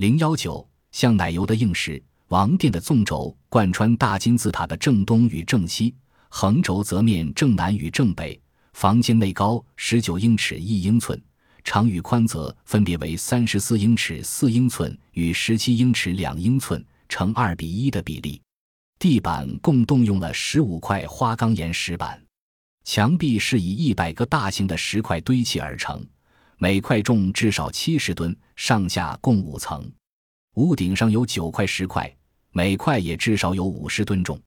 [0.00, 5.94] 零幺九，像奶油的硬石，王殿的纵轴贯穿大金字塔的正东与正西，
[6.30, 8.40] 横轴则面正南与正北。
[8.72, 11.22] 房间内高十九英尺一英寸，
[11.62, 18.40] 长与宽则分别为三十四英尺四英寸与十七英尺两英寸，成二比一的比例。
[18.98, 22.18] 地板共动用了十五块花岗岩石板，
[22.84, 26.02] 墙壁是以一百个大型的石块堆砌而成。
[26.62, 29.90] 每块重至少七十吨，上下共五层。
[30.56, 32.14] 屋顶上有九块石块，
[32.50, 34.38] 每块也至少有五十吨重。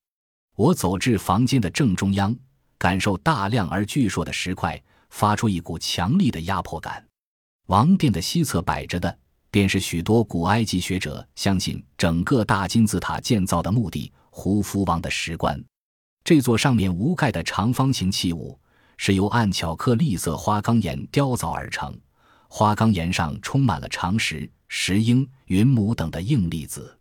[0.55, 2.35] 我走至房间的正中央，
[2.77, 7.03] 感受大量而巨硕的石块发出一股强力的压迫感。
[7.65, 9.17] 王殿的西侧摆着的，
[9.49, 15.59] 便是许多古埃及学者相信整个大金字塔建造的目的——胡夫王的石棺。
[16.23, 18.59] 这座上面无盖的长方形器物。
[18.97, 21.93] 是由暗巧克力色花岗岩雕凿而成，
[22.47, 26.97] 花岗岩上充满了长石、石英、云母等的硬粒子。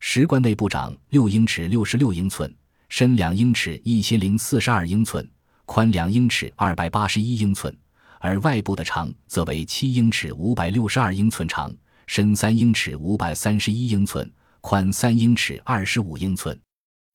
[0.00, 2.54] 石棺内部长六英尺六十六英寸，
[2.88, 5.28] 深两英尺一千零四十二英寸，
[5.64, 7.76] 宽两英尺二百八十一英寸，
[8.20, 11.74] 而外部的长则为七英尺五百六十二英寸长，
[12.06, 14.30] 深三英尺五百三十一英寸，
[14.60, 16.58] 宽三英尺二十五英寸。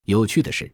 [0.06, 0.74] 有趣的是。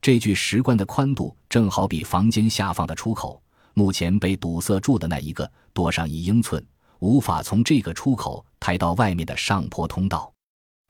[0.00, 3.42] 这具石棺的宽度正好比房间下方的出口，
[3.74, 6.64] 目前被堵塞住的那一个多上一英寸，
[7.00, 10.32] 无法从这个出口抬到外面的上坡通道。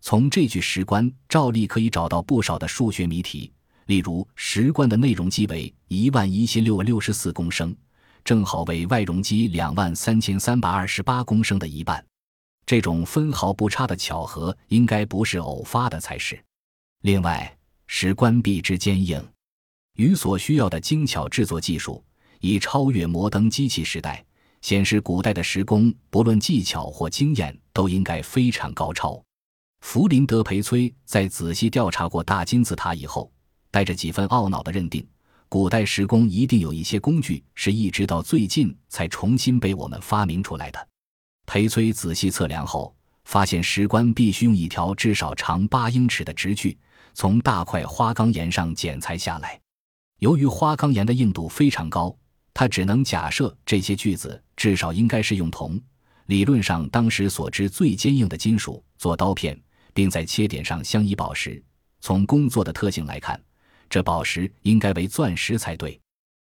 [0.00, 3.50] 从这具石棺照例可以找到不少的数学谜题，
[3.86, 7.74] 例如石棺的内容积为一万一千六百六十四公升，
[8.22, 12.04] 正好为外容积两万三千三百二十八公升的一半。
[12.66, 16.38] 这种分毫不差的巧合应该不是偶发的才是。
[17.00, 17.57] 另外。
[17.90, 19.20] 石棺壁之坚硬，
[19.94, 22.04] 与所需要的精巧制作技术，
[22.40, 24.22] 已超越摩登机器时代，
[24.60, 29.20] 显示古代的石工不论技巧或经验都应该非常高超。
[29.80, 33.32] 弗林德·培崔在仔细调查过大金字塔以后，
[33.70, 35.04] 带着几分懊恼的认定，
[35.48, 40.88] 古代石工一定有一些工具是一直到最近才重新被我们发明出来的。
[41.46, 46.76] 培崔仔细测量后，发现石棺必须用一条至少长八英尺的直锯。
[47.18, 49.60] 从大块花岗岩上剪裁下来，
[50.20, 52.16] 由于花岗岩的硬度非常高，
[52.54, 55.82] 他只能假设这些锯子至少应该是用铜，
[56.26, 59.60] 理论上当时所知最坚硬的金属做刀片，
[59.92, 61.60] 并在切点上镶以宝石。
[62.00, 63.42] 从工作的特性来看，
[63.90, 66.00] 这宝石应该为钻石才对。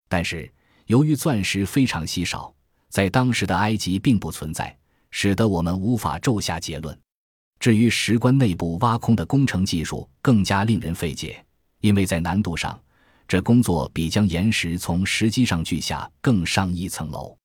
[0.07, 0.53] 但是
[0.85, 2.53] 由于钻石非常稀少，
[2.89, 4.77] 在当时的埃及并不存在，
[5.09, 6.95] 使得我们无法骤下结论。
[7.59, 11.43] 至于石棺内部挖空的工程技术，更加令人费解，
[11.81, 12.79] 因为在难度上，
[13.27, 17.37] 这工作比将岩石从石基上锯下更上一层楼。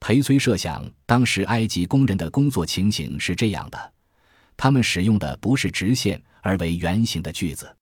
[0.00, 3.92] 裴崔设想，当时埃及工人的工作情形是这样的：
[4.54, 7.74] 他们使用的不是直线，而为圆形的锯子，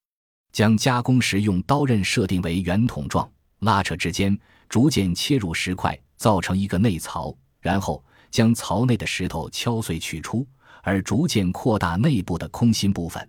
[0.53, 3.29] 将加工时用刀刃设定为圆筒状，
[3.59, 4.39] 拉扯之间
[4.69, 10.47] 逐渐切入石块，造成一个内槽，然后将槽内的石头敲碎取出。
[10.83, 13.29] 而逐渐扩大内部的空心部分，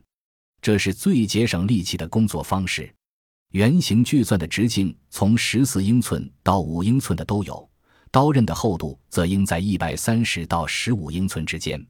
[0.61, 2.93] 这是最节省力气的工作方式。
[3.51, 7.69] 圆形锯钻的直径从十四英寸到五英寸的都有，
[8.11, 11.83] 刀刃的厚度则应在一百三十到十五英寸之间。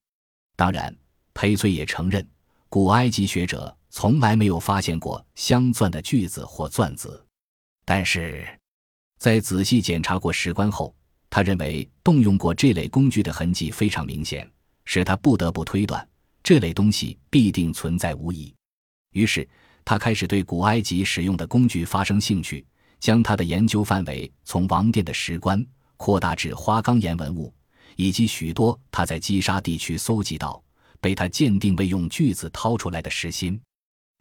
[0.57, 0.93] 当然，
[1.33, 2.27] 裴崔也承认，
[2.67, 7.25] 古埃及学者从来没有发现过镶钻的锯子或钻子。
[7.85, 8.45] 但是，
[9.17, 10.93] 在仔细检查过石棺后，
[11.29, 14.45] 他认为动用过这类工具的痕迹非常明显。
[14.85, 16.07] 使他不得不推断，
[16.43, 18.53] 这类东西必定存在无疑。
[19.11, 19.47] 于是，
[19.85, 22.65] 他开始对古埃及使用的工具发生兴趣，
[22.99, 25.65] 将他的研究范围从王殿的石棺
[25.97, 27.53] 扩大至花岗岩文物，
[27.95, 30.61] 以及许多他在击沙地区搜集到、
[30.99, 33.59] 被他鉴定为用锯子掏出来的石心。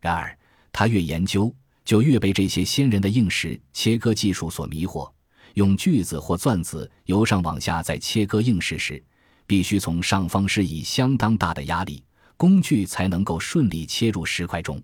[0.01, 0.37] 然而，
[0.73, 5.11] 他越研究，就越被这些先人的硬石切割技术所迷惑。
[5.55, 9.03] 用锯子或钻子由上往下在切割硬石时，
[9.47, 12.03] 必须从上方施以相当大的压力，
[12.37, 14.83] 工具才能够顺利切入石块中。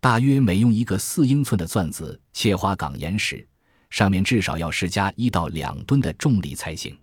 [0.00, 3.46] 大约每用一个四英寸的钻子切花岗岩时，
[3.90, 6.96] 上面至少要施加一到两吨的重力才行。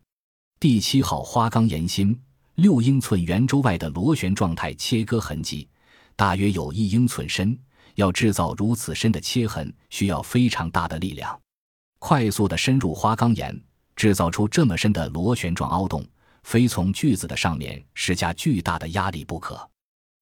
[0.59, 2.19] 第七号花岗岩芯
[2.55, 5.67] 六英寸圆周外的螺旋状态切割痕迹，
[6.15, 7.57] 大约有一英寸深。
[7.95, 11.35] 要制造如此深的切痕，需要非常大的力量，
[11.97, 13.59] 快速的深入花岗岩，
[13.95, 16.05] 制造出这么深的螺旋状凹洞。
[16.47, 19.69] 非从锯子的上面施加巨大的压力不可，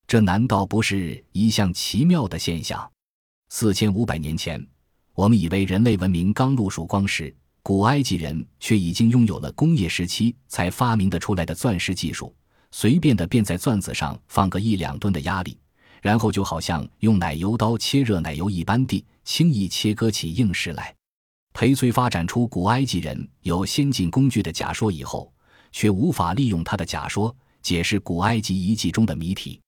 [0.08, 2.92] 这难道不是一项奇妙的现象？
[3.50, 4.60] 四千五百年前，
[5.14, 7.32] 我们以为人类文明刚露曙光时，
[7.62, 12.36] 古埃及人却已经拥有了工业时期才发明得出来的钻石技术。
[12.72, 15.56] 随便的便在钻子上放个一两吨的压力，
[16.02, 20.92] 然后就好像用奶油刀切热奶油一般地轻易切割起硬石来。
[21.54, 25.32] 裴翠发展出古埃及人有先进工具的假说以后，
[25.76, 29.60] 却无法利用他的假说解释古埃及遗迹中的谜题。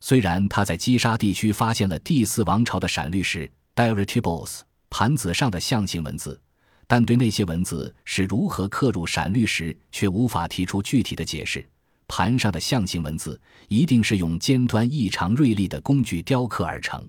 [0.00, 6.40] 虽然他在基沙地区发现了第四王朝的闪绿石 （Dirigibles） 盘子上的象形文字，
[6.86, 11.68] 但对那些文字是如何刻入闪绿石，却无法提出具体的解释。
[12.08, 13.38] 盘上的象形文字
[13.68, 17.06] 一定是用尖端异常锐利的工具雕刻而成，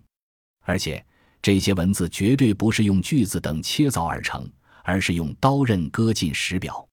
[0.65, 1.03] 而且
[1.41, 4.45] 这些文字绝对不是用锯子等切凿而成，
[4.83, 6.85] 而是用刀刃割进石表。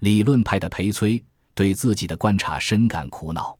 [0.00, 1.22] 理论派的裴崔
[1.54, 3.58] 对自己的观察深感苦恼，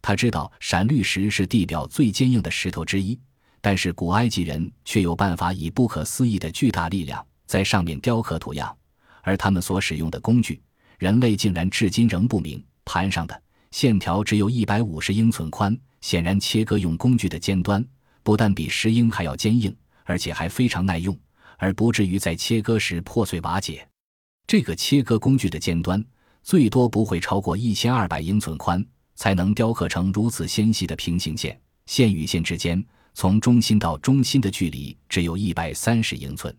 [0.00, 3.18] 他知道闪绿石是地表最坚硬的石头之一，
[3.60, 8.74] 但是古埃及人却有办法以不可思议的巨大力量在上面雕刻图样，
[9.20, 10.62] 而他们所使用的工具，
[10.98, 12.64] 人类竟然至今仍不明。
[12.86, 17.84] 盘上的线条只有一百五十英寸宽，显然切割用工具的尖端
[18.22, 21.14] 不但比石英还要坚硬，而且还非常耐用，
[21.58, 23.86] 而不至于在切割时破碎瓦解。
[24.46, 26.04] 这个切割工具的尖端
[26.42, 31.58] 最多不会超过一千二百英寸宽，才能雕刻成如此纤细的平行线。
[31.86, 36.54] 线与线之间，从中心到中心的距离只有一百三十英寸。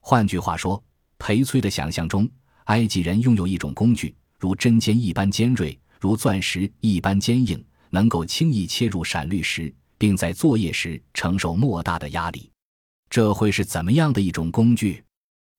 [0.00, 0.82] 换句话说，
[1.18, 2.28] 裴崔的想象中，
[2.64, 4.14] 埃及人拥有一种工具。
[4.38, 12.50] 如针尖一般尖锐，如钻石一般坚硬，能够轻易切入闪绿石，并在作业时承受莫大的压力。
[13.10, 15.02] 这会是怎么样的一种工具？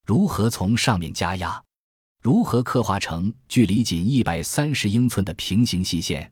[0.06, 1.62] 如何从上面加压？
[2.22, 6.30] 如何刻画成距离仅一百三十英寸的平行细线？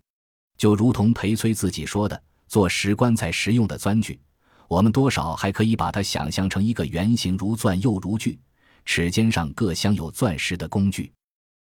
[0.56, 4.20] 就如同裴崔自己说的，做石棺材时用的钻具，
[4.66, 8.38] 我们多少还可以把它想象成一个圆形如钻又如锯，
[8.84, 11.12] 齿尖上各镶有钻石的工具。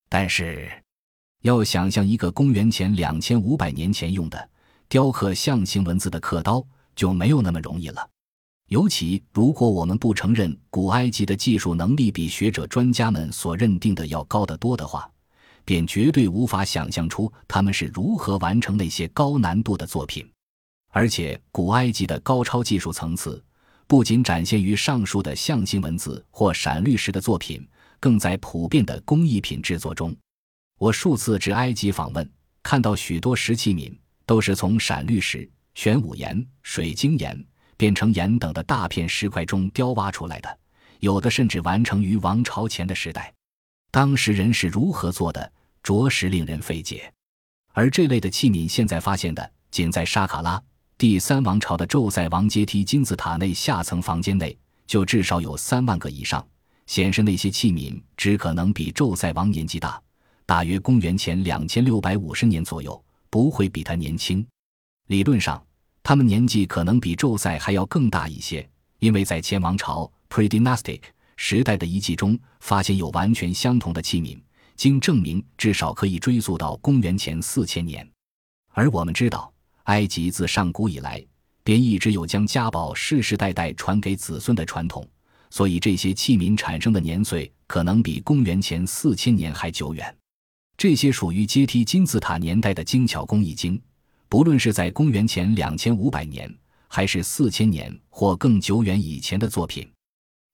[0.09, 0.70] 但是，
[1.43, 4.50] 要想象一个公元前两千五百年前用的
[4.88, 6.64] 雕刻象形文字的刻刀，
[6.94, 8.09] 就没有那么容易了。
[8.68, 15.08] 尤其如果我们不承认古埃及的技术能力比学者专家们所认定的要高得多的话，
[15.64, 20.28] 便绝对无法想象出他们是如何完成那些高难度的作品。
[20.90, 23.42] 而且，古埃及的高超技术层次
[23.86, 27.66] 不仅展现于上述的象形文字或闪绿石的作品。
[27.98, 30.14] 更在普遍的工艺品制作中，
[30.78, 32.30] 我数次至埃及访问，
[32.62, 33.90] 看到许多石器皿
[34.26, 37.42] 都是从闪绿石、玄武岩、水晶岩、
[37.76, 40.58] 变成岩等的大片石块中雕挖出来的，
[41.00, 43.32] 有的甚至完成于王朝前的时代。
[43.90, 45.52] 当时人是如何做的，
[45.82, 47.12] 着实令人费解。
[47.73, 50.62] 而这类的器皿现在发现的，仅在沙卡拉
[50.99, 54.56] 第三王朝的宙塞王阶梯金字塔内下层房间内，
[54.87, 56.46] 就至少有三万个以上。
[56.87, 60.00] 显示那些器皿只可能比宙塞王年纪大，
[60.46, 64.46] 大约公元前两千六百五十年左右，不会比他年轻。
[65.08, 65.62] 理论上，
[66.08, 68.64] 他们年纪可能比宙塞还要更大一些，
[69.00, 71.00] 因为在前王朝 （Pre-Dynastic）
[71.37, 74.38] 时代的遗迹中发现有完全相同的器皿，
[74.76, 78.08] 经证明至少可以追溯到公元前四千年。
[78.69, 79.53] 而我们知道，
[79.87, 81.20] 埃及自上古以来
[81.64, 85.05] 便一直有将家宝世世代代传给子孙的传统。
[85.50, 90.17] 所以，这些器皿产生的年岁可能比公元前四千年还久远。
[90.76, 93.81] 这些属于阶梯金字塔年代的精巧工艺经，
[94.28, 96.52] 不论是在公元前两千五百年，
[96.88, 99.88] 还是四千年或更久远以前的作品，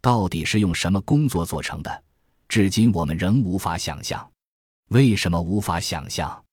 [0.01, 2.03] 到底是用什么工作做成的？
[2.49, 4.29] 至今我们仍无法想象。
[4.89, 6.45] 为什么无法想象？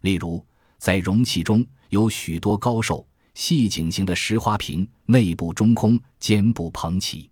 [0.00, 0.44] 例如，
[0.78, 7.28] 在容器中有许多高瘦、细颈型的石花瓶，内部中空，肩部膨起。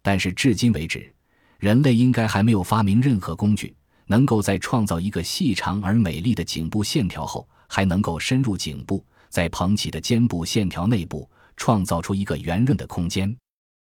[0.00, 1.12] 但是至今为止，
[1.58, 3.74] 人类应该还没有发明任何工具，
[4.06, 13.36] 能够在创造一个细长而美丽的颈部线条后，还能够深入颈部，在膨起的肩部线条内部创造出一个圆润的空间。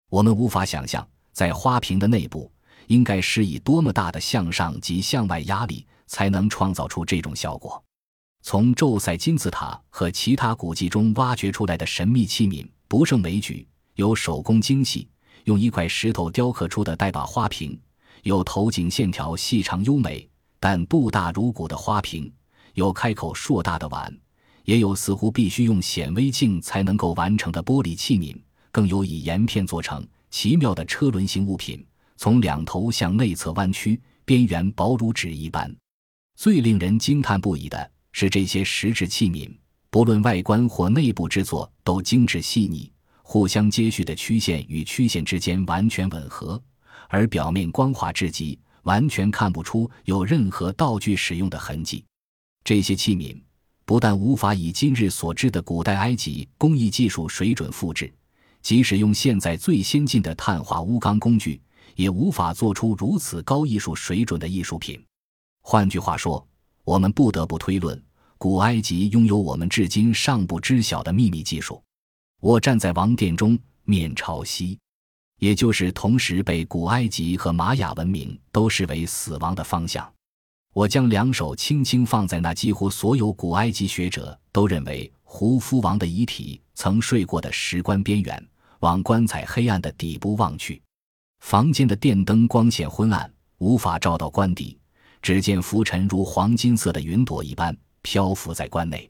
[0.09, 2.51] 我们无法想象，在花瓶的内部
[2.89, 7.83] 应该施以多么大的向上及向外压力，才能创造出这种效果。
[8.43, 15.09] 从宙塞金字塔和其他古迹中挖掘出来的神秘器皿不胜枚举，有手工精细。
[15.45, 17.79] 用一块石头雕刻出的带把花瓶，
[18.25, 22.31] 有头颈线条细长优美但肚大如鼓的花瓶，
[22.75, 24.13] 有开口硕大的碗，
[24.65, 28.37] 也有似乎必须用显微镜才能够完成的玻璃器皿，
[28.71, 31.85] 更有以岩片做成奇妙的车轮形物品，
[32.17, 35.75] 从两头向内侧弯曲，边缘薄如纸一般。
[36.37, 39.51] 最令人惊叹不已的是，这些石质器皿
[39.91, 42.91] 不论外观或内部制作都精致细腻。
[43.23, 46.61] 互相接续的曲线与曲线之间完全吻合，
[47.09, 52.05] 而表面光滑至极，完全看不出有任何道具使用的痕迹。
[52.71, 53.37] 这些器皿
[53.85, 58.15] 不但无法以今日所知的古代埃及工艺技术水准复制，
[58.63, 61.61] 即使用现在最先进的碳化钨钢工具，
[61.97, 65.05] 也无法做出如此高艺术水准的艺术品。
[65.63, 66.47] 换句话说，
[66.85, 68.01] 我们不得不推论，
[68.39, 71.83] 古埃及拥有我们至今尚不知晓的秘密技术。
[72.41, 74.79] 我站在王殿中，面朝西，
[75.41, 80.09] 也就是同时被古埃及和玛雅文明都视为死亡的方向。
[80.73, 88.49] 我将两手轻轻放在那几乎所有古埃及学者都认为胡夫王的遗体曾睡过的石棺边缘，
[88.79, 90.81] 往棺材黑暗的底部望去。
[91.41, 94.79] 房间的电灯光线昏暗，无法照到棺底。
[95.23, 99.10] 只见浮尘如黄金色的云朵一般漂浮在棺内。